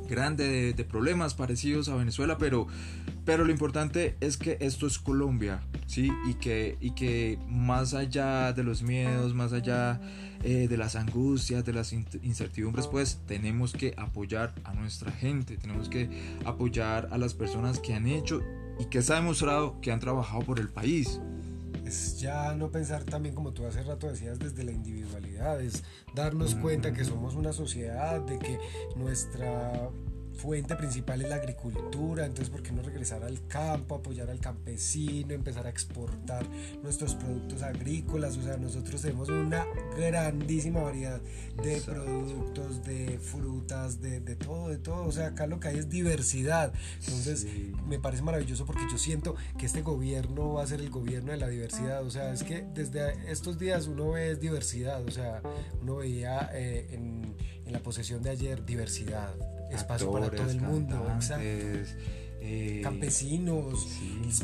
grande 0.07 0.73
de, 0.73 0.83
problemas 0.83 1.33
parecidos 1.33 1.87
a 1.89 1.95
Venezuela, 1.95 2.37
pero, 2.37 2.67
pero 3.25 3.45
lo 3.45 3.51
importante 3.51 4.17
es 4.19 4.37
que 4.37 4.57
esto 4.59 4.85
es 4.85 4.99
Colombia, 4.99 5.61
¿sí? 5.87 6.11
Y 6.27 6.35
que, 6.35 6.77
y 6.79 6.91
que 6.91 7.39
más 7.47 7.93
allá 7.93 8.53
de 8.53 8.63
los 8.63 8.83
miedos, 8.83 9.33
más 9.33 9.53
allá 9.53 9.99
eh, 10.43 10.67
de 10.67 10.77
las 10.77 10.95
angustias, 10.95 11.65
de 11.65 11.73
las 11.73 11.93
incertidumbres, 11.93 12.85
pues 12.87 13.19
tenemos 13.25 13.73
que 13.73 13.93
apoyar 13.97 14.53
a 14.63 14.73
nuestra 14.73 15.11
gente, 15.11 15.57
tenemos 15.57 15.89
que 15.89 16.09
apoyar 16.45 17.09
a 17.11 17.17
las 17.17 17.33
personas 17.33 17.79
que 17.79 17.95
han 17.95 18.07
hecho 18.07 18.41
y 18.79 18.85
que 18.85 19.01
se 19.01 19.13
ha 19.13 19.15
demostrado 19.15 19.81
que 19.81 19.91
han 19.91 19.99
trabajado 19.99 20.41
por 20.43 20.59
el 20.59 20.69
país 20.69 21.19
es 21.87 22.19
ya 22.19 22.53
no 22.53 22.69
pensar 22.69 23.03
también 23.03 23.33
como 23.33 23.53
tú 23.53 23.65
hace 23.65 23.81
rato 23.81 24.07
decías 24.07 24.39
desde 24.39 24.63
la 24.63 24.71
individualidad, 24.71 25.61
es 25.61 25.83
darnos 26.13 26.55
cuenta 26.55 26.91
que 26.93 27.05
somos 27.05 27.35
una 27.35 27.53
sociedad, 27.53 28.19
de 28.21 28.37
que 28.39 28.59
nuestra 28.95 29.89
fuente 30.37 30.75
principal 30.75 31.21
es 31.21 31.29
la 31.29 31.35
agricultura, 31.35 32.25
entonces 32.25 32.49
¿por 32.49 32.61
qué 32.61 32.71
no 32.71 32.81
regresar 32.81 33.23
al 33.23 33.45
campo, 33.47 33.95
apoyar 33.95 34.29
al 34.29 34.39
campesino, 34.39 35.33
empezar 35.33 35.65
a 35.65 35.69
exportar 35.69 36.45
nuestros 36.83 37.15
productos 37.15 37.63
agrícolas? 37.63 38.37
O 38.37 38.43
sea, 38.43 38.57
nosotros 38.57 39.01
tenemos 39.01 39.29
una 39.29 39.65
grandísima 39.97 40.81
variedad 40.81 41.19
de 41.61 41.81
productos, 41.81 42.83
de 42.83 43.19
frutas, 43.19 44.01
de, 44.01 44.19
de, 44.19 44.35
todo, 44.35 44.69
de 44.69 44.77
todo. 44.77 45.05
O 45.05 45.11
sea, 45.11 45.27
acá 45.27 45.47
lo 45.47 45.59
que 45.59 45.69
hay 45.69 45.77
es 45.77 45.89
diversidad. 45.89 46.71
Entonces, 46.99 47.47
me 47.87 47.99
parece 47.99 48.21
maravilloso 48.21 48.65
porque 48.65 48.83
yo 48.91 48.97
siento 48.97 49.35
que 49.57 49.65
este 49.65 49.81
gobierno 49.81 50.53
va 50.53 50.63
a 50.63 50.67
ser 50.67 50.81
el 50.81 50.89
gobierno 50.89 51.31
de 51.31 51.37
la 51.37 51.47
diversidad. 51.47 52.05
O 52.05 52.11
sea, 52.11 52.31
es 52.31 52.43
que 52.43 52.65
desde 52.73 53.31
estos 53.31 53.57
días 53.57 53.87
uno 53.87 54.11
ve 54.11 54.35
diversidad. 54.35 55.03
O 55.03 55.11
sea, 55.11 55.41
uno 55.81 55.97
veía 55.97 56.49
eh, 56.53 56.87
en, 56.91 57.35
en 57.65 57.73
la 57.73 57.79
posesión 57.79 58.21
de 58.21 58.29
ayer 58.29 58.65
diversidad 58.65 59.35
espacio 59.71 60.11
para 60.11 60.29
todo 60.29 60.49
el 60.49 60.61
mundo. 60.61 61.05
eh, 62.39 62.81
campesinos, 62.83 63.87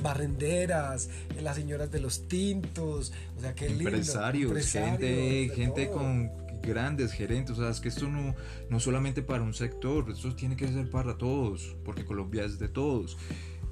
barrenderas, 0.02 1.10
las 1.42 1.56
señoras 1.56 1.92
de 1.92 2.00
los 2.00 2.28
tintos, 2.28 3.14
o 3.38 3.42
sea, 3.42 3.56
qué 3.56 3.70
lindo. 3.70 3.90
Empresarios, 3.90 4.66
gente, 4.68 5.50
gente 5.56 5.90
con 5.90 6.32
grandes 6.62 7.12
gerentes, 7.12 7.58
o 7.58 7.62
sea, 7.62 7.70
es 7.70 7.80
que 7.80 7.90
esto 7.90 8.08
no, 8.08 8.36
no 8.70 8.80
solamente 8.80 9.22
para 9.22 9.44
un 9.44 9.54
sector, 9.54 10.10
esto 10.10 10.34
tiene 10.36 10.56
que 10.56 10.68
ser 10.68 10.90
para 10.90 11.18
todos, 11.18 11.76
porque 11.84 12.06
Colombia 12.06 12.46
es 12.46 12.58
de 12.58 12.70
todos. 12.70 13.18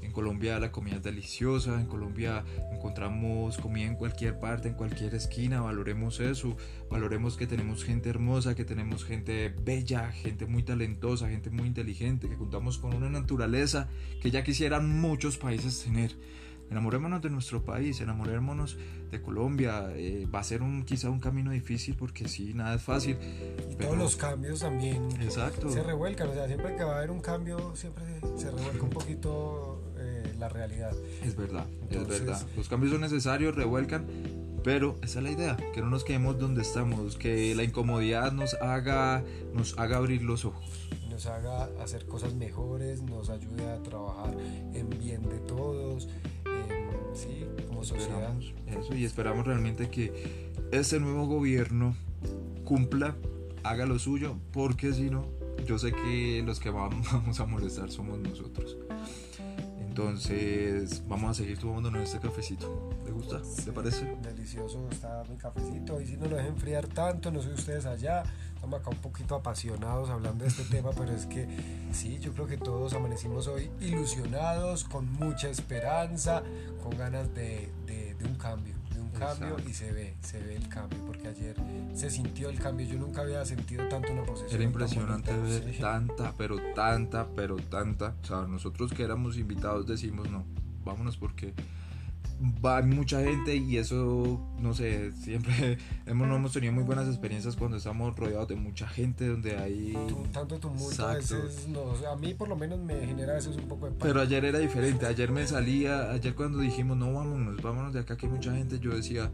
En 0.01 0.12
Colombia 0.12 0.60
la 0.60 0.72
comida 0.72 0.98
es 0.98 1.03
deliciosa, 1.03 1.79
en 1.79 1.88
Colombia 1.88 2.43
encontramos 2.72 3.58
comida 3.58 3.86
en 3.86 3.96
cualquier 3.96 4.39
parte, 4.39 4.70
en 4.70 4.75
cualquier 4.75 5.15
esquina, 5.15 5.62
valoremos 5.62 6.20
eso, 6.20 6.58
valoremos 6.89 7.38
que 7.38 7.48
tenemos 7.48 7.84
gente 7.84 8.10
hermosa, 8.10 8.55
que 8.55 8.65
tenemos 8.65 9.05
gente 9.05 9.53
bella, 9.63 10.12
gente 10.12 10.46
muy 10.46 10.63
talentosa, 10.63 11.29
gente 11.29 11.50
muy 11.50 11.67
inteligente, 11.67 12.27
que 12.29 12.36
contamos 12.36 12.77
con 12.77 12.93
una 12.93 13.10
naturaleza 13.10 13.88
que 14.22 14.31
ya 14.31 14.43
quisieran 14.43 15.00
muchos 15.00 15.38
países 15.38 15.84
tener 15.84 16.15
enamorémonos 16.72 17.22
de 17.22 17.29
nuestro 17.29 17.63
país, 17.63 18.00
enamorémonos 18.00 18.77
de 19.12 19.22
Colombia. 19.22 19.91
Eh, 19.93 20.25
va 20.34 20.39
a 20.39 20.43
ser 20.43 20.62
un, 20.63 20.84
quizá 20.84 21.10
un 21.10 21.20
camino 21.20 21.51
difícil 21.51 21.96
porque 21.96 22.27
sí, 22.29 22.53
nada 22.53 22.75
es 22.75 22.81
fácil. 22.81 23.17
Y 23.70 23.75
todos 23.75 23.98
los 23.98 24.15
cambios 24.15 24.62
también 24.62 25.10
Exacto. 25.22 25.70
se 25.70 25.84
revuelcan. 25.84 26.29
O 26.29 26.34
sea, 26.34 26.48
siempre 26.48 26.75
que 26.75 26.84
va 26.84 26.93
a 26.93 26.98
haber 27.00 27.12
un 27.12 27.20
cambio, 27.20 27.75
siempre 27.75 28.05
se 28.38 28.50
revuelca 28.50 28.84
un 28.84 28.89
poquito 28.89 29.80
eh, 30.23 30.35
la 30.39 30.49
realidad. 30.49 30.93
Es 31.23 31.35
verdad, 31.35 31.65
es 31.89 32.07
verdad. 32.07 32.41
Los 32.55 32.69
cambios 32.69 32.91
son 32.91 33.01
necesarios, 33.01 33.55
revuelcan. 33.55 34.05
Pero 34.63 34.95
esa 35.01 35.19
es 35.19 35.23
la 35.23 35.31
idea, 35.31 35.57
que 35.73 35.81
no 35.81 35.89
nos 35.89 36.03
quedemos 36.03 36.37
donde 36.37 36.61
estamos, 36.61 37.17
que 37.17 37.55
la 37.55 37.63
incomodidad 37.63 38.31
nos 38.31 38.53
haga, 38.55 39.23
nos 39.55 39.77
haga 39.79 39.97
abrir 39.97 40.21
los 40.21 40.45
ojos. 40.45 40.89
Nos 41.09 41.25
haga 41.25 41.67
hacer 41.81 42.05
cosas 42.05 42.35
mejores, 42.35 43.01
nos 43.01 43.31
ayude 43.31 43.67
a 43.71 43.81
trabajar 43.81 44.37
en 44.73 44.87
bien 44.99 45.23
de 45.23 45.39
todos, 45.39 46.09
sí, 47.15 47.45
como 47.67 47.83
sociedad. 47.83 48.33
Eso, 48.67 48.93
y 48.93 49.03
esperamos 49.03 49.47
realmente 49.47 49.89
que 49.89 50.51
ese 50.71 50.99
nuevo 50.99 51.25
gobierno 51.25 51.95
cumpla, 52.63 53.15
haga 53.63 53.87
lo 53.87 53.97
suyo, 53.97 54.35
porque 54.53 54.93
si 54.93 55.09
no, 55.09 55.25
yo 55.65 55.79
sé 55.79 55.91
que 55.91 56.43
los 56.45 56.59
que 56.59 56.69
vamos 56.69 57.07
a 57.39 57.45
molestar 57.45 57.91
somos 57.91 58.19
nosotros. 58.19 58.77
Entonces, 59.91 61.03
vamos 61.05 61.31
a 61.31 61.33
seguir 61.33 61.60
tomándonos 61.60 62.03
este 62.03 62.17
cafecito. 62.17 62.89
¿Te 63.03 63.12
gusta? 63.12 63.41
¿Te 63.65 63.74
parece? 63.74 64.15
Delicioso 64.24 64.88
está 64.89 65.21
mi 65.29 65.36
cafecito. 65.36 66.00
Y 66.00 66.05
si 66.05 66.15
no 66.15 66.27
lo 66.27 66.38
dejen 66.38 66.53
enfriar 66.53 66.88
tanto, 66.88 67.29
no 67.29 67.41
sé 67.41 67.50
ustedes 67.50 67.86
allá. 67.86 68.24
Estamos 68.55 68.79
acá 68.79 68.89
un 68.89 69.00
poquito 69.00 69.36
apasionados 69.36 70.10
hablando 70.10 70.45
de 70.45 70.50
este 70.50 70.63
tema, 70.63 70.91
pero 70.91 71.12
es 71.12 71.25
que 71.25 71.45
sí, 71.91 72.19
yo 72.19 72.31
creo 72.31 72.48
que 72.48 72.55
todos 72.55 72.93
amanecimos 72.93 73.48
hoy 73.48 73.69
ilusionados, 73.81 74.86
con 74.86 75.12
mucha 75.12 75.50
esperanza, 75.50 76.41
con 76.81 76.98
ganas 76.98 77.36
de, 77.36 77.69
de, 77.86 78.15
un 78.24 78.36
cambio 78.36 78.75
cambio 79.21 79.57
y 79.67 79.73
se 79.73 79.91
ve, 79.91 80.15
se 80.21 80.39
ve 80.39 80.55
el 80.55 80.67
cambio, 80.67 80.99
porque 81.05 81.27
ayer 81.27 81.55
se 81.93 82.09
sintió 82.09 82.49
el 82.49 82.59
cambio, 82.59 82.87
yo 82.87 82.97
nunca 82.97 83.21
había 83.21 83.45
sentido 83.45 83.87
tanto 83.87 84.11
una 84.11 84.23
posesión. 84.23 84.55
Era 84.55 84.63
impresionante 84.63 85.31
ver 85.37 85.77
tanta, 85.79 86.33
pero 86.37 86.57
tanta, 86.73 87.27
pero 87.35 87.57
tanta, 87.57 88.15
o 88.23 88.25
sea, 88.25 88.47
nosotros 88.47 88.91
que 88.93 89.03
éramos 89.03 89.37
invitados 89.37 89.85
decimos 89.85 90.29
no, 90.29 90.43
vámonos 90.83 91.17
porque 91.17 91.53
va 92.63 92.81
mucha 92.81 93.21
gente 93.21 93.55
y 93.55 93.77
eso, 93.77 94.39
no 94.60 94.74
sé, 94.74 95.12
siempre 95.12 95.77
hemos, 96.05 96.27
no 96.27 96.36
hemos 96.36 96.51
tenido 96.51 96.74
muy 96.74 96.83
buenas 96.83 97.07
experiencias 97.07 97.55
cuando 97.55 97.77
estamos 97.77 98.15
rodeados 98.15 98.48
de 98.48 98.55
mucha 98.55 98.88
gente, 98.88 99.27
donde 99.27 99.57
hay... 99.57 99.98
Tanto 100.31 100.60
tumulto 100.60 101.07
a 101.07 101.15
veces, 101.15 101.67
a 102.12 102.15
mí 102.15 102.33
por 102.33 102.48
lo 102.48 102.55
menos 102.55 102.79
me 102.79 103.05
genera 103.05 103.38
eso 103.38 103.51
un 103.51 103.67
poco 103.67 103.88
de 103.88 103.93
Pero 104.00 104.21
ayer 104.21 104.45
era 104.45 104.60
diferente, 104.60 105.05
ayer 105.05 105.31
me 105.31 105.45
salía, 105.45 106.12
ayer 106.12 106.33
cuando 106.33 106.60
dijimos, 106.60 106.98
no, 106.98 107.13
vámonos, 107.13 107.62
vámonos 107.62 107.93
de 107.93 108.00
acá 108.00 108.17
que 108.17 108.25
hay 108.25 108.31
mucha 108.31 108.55
gente, 108.55 108.79
yo 108.79 108.95
decía, 108.95 109.31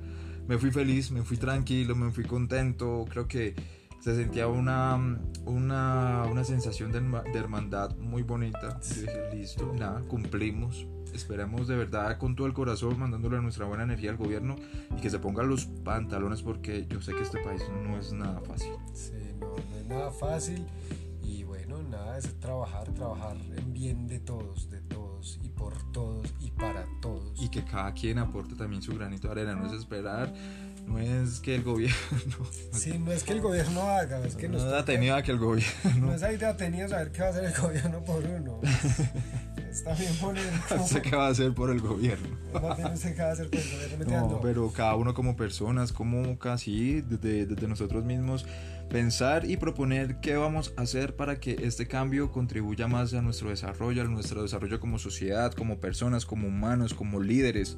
me 0.48 0.58
fui 0.58 0.72
feliz, 0.72 1.12
me 1.12 1.24
fui 1.24 1.38
tranquilo, 1.38 1.96
me 1.96 2.12
fui 2.12 2.26
contento, 2.26 3.06
creo 3.10 3.28
que 3.28 3.56
se 4.00 4.16
sentía 4.16 4.48
una, 4.48 5.20
una, 5.46 6.24
una 6.30 6.44
sensación 6.44 6.92
de, 6.92 7.02
de 7.02 7.40
hermandad 7.40 7.96
muy 7.98 8.24
bonita. 8.24 8.80
Dije, 8.80 9.30
listo, 9.34 9.74
nada, 9.78 10.02
cumplimos 10.02 10.88
esperemos 11.14 11.68
de 11.68 11.76
verdad 11.76 12.18
con 12.18 12.36
todo 12.36 12.48
el 12.48 12.54
corazón 12.54 13.00
mandándole 13.00 13.42
nuestra 13.42 13.66
buena 13.66 13.84
energía 13.84 14.12
al 14.12 14.18
gobierno 14.18 14.56
y 14.96 15.02
que 15.02 15.10
se 15.10 15.20
ponga 15.20 15.44
los 15.44 15.66
pantalones 15.66 16.42
porque 16.42 16.86
yo 16.88 17.02
sé 17.02 17.14
que 17.14 17.24
este 17.24 17.40
país 17.44 17.64
no 17.84 17.98
es 17.98 18.14
nada 18.14 18.40
fácil. 18.42 18.74
Sí, 18.94 19.14
no, 19.40 19.48
no 19.48 19.78
es 19.78 19.88
nada 19.88 20.12
fácil 20.12 20.66
y 21.22 21.44
bueno, 21.44 21.84
nada, 21.84 22.18
es 22.18 22.40
trabajar, 22.40 22.90
trabajar 22.94 23.36
en 23.56 23.74
bien 23.74 24.08
de 24.08 24.20
todos, 24.20 24.70
de 24.70 24.82
todos 24.82 25.40
y 25.44 25.50
por 25.50 25.74
todos 25.92 26.34
y 26.40 26.52
para 26.52 26.86
todos. 27.02 27.34
Y 27.42 27.50
que 27.50 27.66
cada 27.66 27.94
quien 27.94 28.18
aporte 28.20 28.56
también 28.56 28.82
su 28.82 28.96
granito 28.96 29.28
de 29.28 29.34
arena, 29.34 29.56
no 29.56 29.68
es 29.68 29.74
esperar 29.74 30.34
no 30.88 31.00
es 31.00 31.40
que 31.40 31.56
el 31.56 31.64
gobierno. 31.64 31.96
Sí, 32.72 32.98
no 33.00 33.12
es 33.12 33.24
que 33.24 33.34
el 33.34 33.42
gobierno 33.42 33.82
haga, 33.82 34.26
es 34.26 34.36
que 34.36 34.48
no. 34.48 34.58
No 34.58 34.84
tenía 34.86 35.22
que 35.22 35.32
el 35.32 35.40
gobierno. 35.40 35.72
No 36.00 36.14
es 36.14 36.22
idea 36.22 36.56
tenía 36.56 36.88
saber 36.88 37.12
qué 37.12 37.22
va 37.22 37.28
a 37.28 37.30
hacer 37.32 37.44
el 37.46 37.54
gobierno 37.54 38.04
por 38.04 38.24
uno. 38.24 38.60
Está 39.72 39.94
bien 39.94 40.14
poner. 40.16 40.44
No 40.76 40.88
sé 40.88 41.02
qué 41.02 41.16
va 41.16 41.28
a 41.28 41.30
hacer 41.30 41.54
por 41.54 41.70
el 41.70 41.82
gobierno. 41.82 42.38
No 42.54 42.98
sé 42.98 43.14
qué 43.14 43.22
va 43.22 43.30
a 43.30 43.32
hacer 43.34 43.50
por 43.50 43.60
el 43.60 43.72
gobierno. 43.72 44.30
No, 44.30 44.42
pero 44.42 44.72
cada 44.72 44.96
uno 44.96 45.14
como 45.14 45.36
personas, 45.36 45.92
como 45.92 46.38
casi 46.40 47.02
desde, 47.02 47.46
desde 47.46 47.68
nosotros 47.68 48.06
mismos, 48.06 48.46
pensar 48.90 49.50
y 49.50 49.58
proponer 49.58 50.20
qué 50.20 50.36
vamos 50.36 50.74
a 50.78 50.84
hacer 50.84 51.16
para 51.16 51.40
que 51.40 51.58
este 51.64 51.88
cambio 51.88 52.32
contribuya 52.32 52.88
más 52.88 53.14
a 53.14 53.22
nuestro 53.22 53.50
desarrollo, 53.50 54.04
a 54.04 54.06
nuestro 54.06 54.44
desarrollo 54.44 54.80
como 54.80 55.00
sociedad, 55.00 55.52
como 55.54 55.80
personas, 55.80 56.26
como 56.26 56.48
humanos, 56.48 56.94
como 56.94 57.20
líderes 57.20 57.78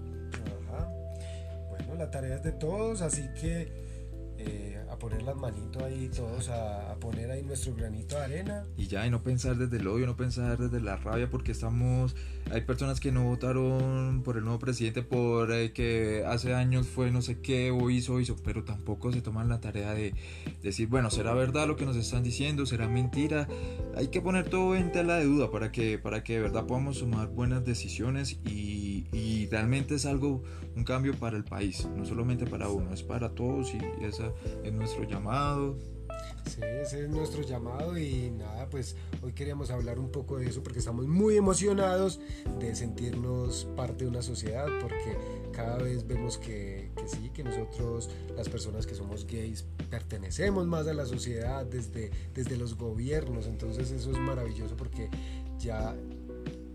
la 2.00 2.10
tarea 2.10 2.38
es 2.38 2.44
de 2.44 2.54
todos, 2.54 3.02
así 3.02 3.28
que 3.40 3.90
eh, 4.38 4.82
a 4.90 4.98
poner 4.98 5.22
las 5.24 5.36
manitos 5.36 5.84
ahí 5.84 6.10
todos, 6.16 6.48
a, 6.48 6.96
poner 7.02 7.30
ahí 7.30 7.44
nuestro 7.44 7.76
granito 7.76 8.16
de 8.16 8.22
arena. 8.22 8.66
Y 8.78 8.88
ya, 8.88 9.06
y 9.06 9.10
no 9.10 9.22
pensar 9.22 9.58
desde 9.58 9.78
el 9.78 9.88
odio, 9.88 10.06
no 10.06 10.16
pensar 10.16 10.58
desde 10.58 10.80
la 10.80 10.96
rabia, 10.96 11.30
porque 11.30 11.52
estamos, 11.52 12.16
hay 12.52 12.62
personas 12.62 13.02
que 13.02 13.12
no 13.12 13.26
votaron 13.26 14.24
por 14.24 14.38
el 14.38 14.46
nuevo 14.46 14.58
presidente 14.58 15.04
por 15.04 15.52
eh, 15.52 15.74
que 15.74 16.24
hace 16.26 16.54
años 16.54 16.88
fue 16.88 17.12
no 17.12 17.22
sé 17.22 17.42
qué 17.42 17.70
o 17.72 17.90
hizo, 17.90 18.22
hizo, 18.22 18.38
pero 18.38 18.64
tampoco 18.64 19.12
se 19.12 19.22
toman 19.22 19.50
la 19.50 19.60
tarea 19.60 19.94
de 19.94 20.14
decir, 20.64 20.88
bueno, 20.88 21.12
¿será 21.12 21.34
verdad 21.34 21.68
lo 21.68 21.76
que 21.76 21.86
nos 21.86 21.98
están 21.98 22.24
diciendo? 22.24 22.66
¿Será 22.66 22.88
mentira? 22.88 23.46
Hay 23.98 24.08
que 24.08 24.22
poner 24.22 24.50
todo 24.50 24.74
en 24.78 24.94
tela 24.94 25.18
de 25.18 25.26
duda 25.26 25.52
para 25.52 25.74
que, 25.74 26.00
para 26.00 26.24
que 26.24 26.36
de 26.36 26.42
verdad 26.44 26.66
podamos 26.66 26.98
tomar 27.00 27.28
buenas 27.28 27.66
decisiones 27.66 28.40
y 28.46 28.79
realmente 29.50 29.96
es 29.96 30.06
algo 30.06 30.44
un 30.76 30.84
cambio 30.84 31.14
para 31.16 31.38
el 31.38 31.44
país, 31.44 31.88
no 31.96 32.06
solamente 32.06 32.46
para 32.46 32.70
uno, 32.70 32.94
es 32.94 33.04
para 33.04 33.30
todos 33.30 33.74
y 33.74 33.80
ese 34.04 34.32
es 34.64 34.74
nuestro 34.74 35.04
llamado. 35.04 35.78
Sí, 36.46 36.62
ese 36.64 37.04
es 37.04 37.10
nuestro 37.10 37.44
llamado 37.44 37.98
y 37.98 38.32
nada, 38.32 38.70
pues 38.70 38.96
hoy 39.22 39.34
queríamos 39.34 39.70
hablar 39.70 40.00
un 40.00 40.12
poco 40.12 40.38
de 40.38 40.48
eso 40.48 40.64
porque 40.64 40.80
estamos 40.80 41.08
muy 41.08 41.38
emocionados 41.38 42.20
de 42.60 42.76
sentirnos 42.76 43.68
parte 43.76 44.06
de 44.06 44.10
una 44.10 44.22
sociedad 44.22 44.68
porque 44.82 45.18
cada 45.52 45.78
vez 45.78 46.08
vemos 46.08 46.38
que, 46.38 46.92
que 46.96 47.08
sí, 47.08 47.30
que 47.30 47.44
nosotros, 47.44 48.10
las 48.36 48.50
personas 48.50 48.88
que 48.88 48.96
somos 48.96 49.28
gays, 49.28 49.66
pertenecemos 49.90 50.66
más 50.66 50.88
a 50.88 50.94
la 50.94 51.06
sociedad 51.06 51.66
desde, 51.66 52.12
desde 52.34 52.58
los 52.58 52.76
gobiernos, 52.76 53.46
entonces 53.46 53.92
eso 53.92 54.12
es 54.12 54.18
maravilloso 54.18 54.76
porque 54.76 55.10
ya 55.60 55.96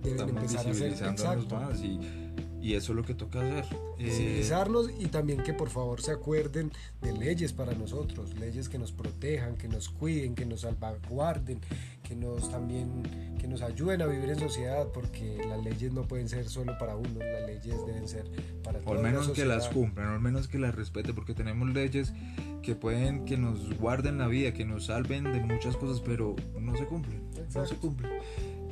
deben 0.02 0.28
empezar 0.28 0.68
a 0.68 0.74
ser 0.74 0.92
exacto. 0.92 1.56
Más 1.56 1.80
y 1.80 1.98
y 2.64 2.76
eso 2.76 2.92
es 2.92 2.96
lo 2.96 3.02
que 3.02 3.12
toca 3.12 3.40
hacer. 3.40 3.66
Eh, 3.98 4.10
Civilizarnos 4.10 4.90
y 4.98 5.08
también 5.08 5.42
que 5.42 5.52
por 5.52 5.68
favor 5.68 6.00
se 6.00 6.12
acuerden 6.12 6.72
de 7.02 7.12
leyes 7.12 7.52
para 7.52 7.74
nosotros, 7.74 8.38
leyes 8.38 8.70
que 8.70 8.78
nos 8.78 8.90
protejan, 8.90 9.56
que 9.56 9.68
nos 9.68 9.90
cuiden, 9.90 10.34
que 10.34 10.46
nos 10.46 10.62
salvaguarden, 10.62 11.60
que 12.02 12.16
nos 12.16 12.50
también 12.50 13.02
que 13.38 13.46
nos 13.48 13.60
ayuden 13.60 14.00
a 14.00 14.06
vivir 14.06 14.30
en 14.30 14.38
sociedad, 14.38 14.88
porque 14.94 15.44
las 15.46 15.62
leyes 15.62 15.92
no 15.92 16.04
pueden 16.04 16.26
ser 16.26 16.48
solo 16.48 16.78
para 16.78 16.96
uno, 16.96 17.18
las 17.18 17.46
leyes 17.46 17.76
deben 17.86 18.08
ser 18.08 18.24
para 18.62 18.78
todos. 18.78 18.96
Al 18.96 19.02
menos 19.02 19.28
que 19.28 19.44
las 19.44 19.68
cumplan, 19.68 20.08
al 20.08 20.20
menos 20.20 20.48
que 20.48 20.58
las 20.58 20.74
respeten, 20.74 21.14
porque 21.14 21.34
tenemos 21.34 21.68
leyes 21.68 22.14
que 22.62 22.74
pueden 22.74 23.26
que 23.26 23.36
nos 23.36 23.76
guarden 23.76 24.16
la 24.16 24.26
vida, 24.26 24.54
que 24.54 24.64
nos 24.64 24.86
salven 24.86 25.24
de 25.24 25.40
muchas 25.40 25.76
cosas, 25.76 26.00
pero 26.00 26.34
no 26.58 26.74
se 26.78 26.86
cumplen, 26.86 27.20
no 27.54 27.66
se 27.66 27.76
cumplen. 27.76 28.10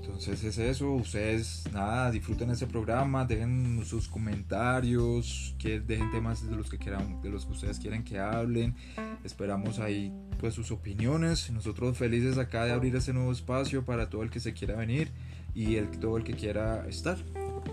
Entonces 0.02 0.42
es 0.42 0.58
eso, 0.58 0.90
ustedes 0.94 1.62
nada, 1.72 2.10
disfruten 2.10 2.50
ese 2.50 2.66
programa, 2.66 3.24
dejen 3.24 3.84
sus 3.84 4.08
comentarios, 4.08 5.54
que 5.60 5.78
dejen 5.78 6.10
temas 6.10 6.44
de 6.44 6.56
los 6.56 6.68
que 6.68 6.76
quieran, 6.76 7.22
de 7.22 7.30
los 7.30 7.46
que 7.46 7.52
ustedes 7.52 7.78
quieran 7.78 8.02
que 8.02 8.18
hablen. 8.18 8.74
Esperamos 9.22 9.78
ahí 9.78 10.12
pues 10.40 10.54
sus 10.54 10.72
opiniones. 10.72 11.52
Nosotros 11.52 11.96
felices 11.96 12.36
acá 12.36 12.64
de 12.64 12.72
abrir 12.72 12.96
ese 12.96 13.12
nuevo 13.12 13.30
espacio 13.30 13.84
para 13.84 14.10
todo 14.10 14.24
el 14.24 14.30
que 14.30 14.40
se 14.40 14.52
quiera 14.52 14.74
venir 14.74 15.12
y 15.54 15.76
el, 15.76 15.88
todo 15.88 16.16
el 16.16 16.24
que 16.24 16.34
quiera 16.34 16.84
estar. 16.88 17.18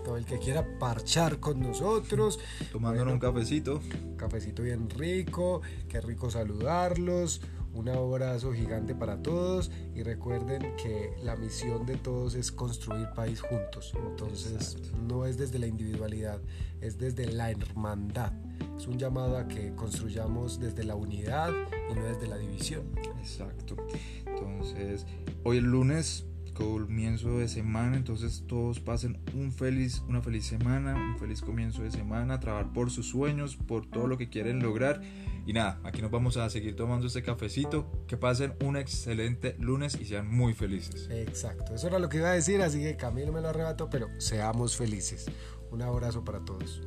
Todo 0.04 0.16
el 0.16 0.24
que 0.24 0.38
quiera 0.38 0.64
parchar 0.78 1.40
con 1.40 1.58
nosotros. 1.58 2.38
Tomándonos 2.70 3.14
un 3.14 3.18
cafecito. 3.18 3.80
Un 4.04 4.16
cafecito 4.16 4.62
bien 4.62 4.88
rico, 4.88 5.62
qué 5.88 6.00
rico 6.00 6.30
saludarlos 6.30 7.40
Un 7.72 7.88
abrazo 7.88 8.52
gigante 8.52 8.94
para 8.94 9.22
todos 9.22 9.70
y 9.94 10.02
recuerden 10.02 10.74
que 10.76 11.14
la 11.22 11.36
misión 11.36 11.86
de 11.86 11.96
todos 11.96 12.34
es 12.34 12.50
construir 12.50 13.08
país 13.14 13.40
juntos. 13.40 13.94
Entonces 14.08 14.76
no 15.08 15.24
es 15.24 15.38
desde 15.38 15.58
la 15.58 15.66
individualidad, 15.66 16.40
es 16.80 16.98
desde 16.98 17.26
la 17.26 17.50
hermandad. 17.50 18.32
Es 18.76 18.86
un 18.86 18.98
llamado 18.98 19.36
a 19.36 19.46
que 19.46 19.74
construyamos 19.74 20.58
desde 20.58 20.84
la 20.84 20.94
unidad 20.94 21.52
y 21.90 21.94
no 21.94 22.02
desde 22.02 22.26
la 22.26 22.38
división. 22.38 22.82
Exacto. 23.18 23.76
Entonces, 24.26 25.06
hoy 25.44 25.58
el 25.58 25.64
lunes 25.64 26.26
comienzo 26.60 27.38
de 27.38 27.48
semana, 27.48 27.96
entonces 27.96 28.44
todos 28.46 28.80
pasen 28.80 29.18
un 29.34 29.52
feliz, 29.52 30.02
una 30.08 30.20
feliz 30.20 30.44
semana, 30.44 30.94
un 30.94 31.18
feliz 31.18 31.40
comienzo 31.40 31.82
de 31.82 31.90
semana, 31.90 32.40
trabajar 32.40 32.72
por 32.72 32.90
sus 32.90 33.08
sueños, 33.08 33.56
por 33.56 33.86
todo 33.86 34.06
lo 34.06 34.18
que 34.18 34.28
quieren 34.28 34.60
lograr. 34.60 35.00
Y 35.50 35.52
nada, 35.52 35.80
aquí 35.82 36.00
nos 36.00 36.12
vamos 36.12 36.36
a 36.36 36.48
seguir 36.48 36.76
tomando 36.76 37.08
este 37.08 37.24
cafecito. 37.24 37.90
Que 38.06 38.16
pasen 38.16 38.54
un 38.62 38.76
excelente 38.76 39.56
lunes 39.58 39.98
y 40.00 40.04
sean 40.04 40.28
muy 40.28 40.54
felices. 40.54 41.08
Exacto, 41.10 41.74
eso 41.74 41.88
era 41.88 41.98
lo 41.98 42.08
que 42.08 42.18
iba 42.18 42.28
a 42.28 42.34
decir, 42.34 42.62
así 42.62 42.80
que 42.80 42.96
Camilo 42.96 43.32
me 43.32 43.40
lo 43.40 43.48
arrebato, 43.48 43.90
pero 43.90 44.06
seamos 44.18 44.76
felices. 44.76 45.26
Un 45.72 45.82
abrazo 45.82 46.22
para 46.22 46.38
todos. 46.44 46.82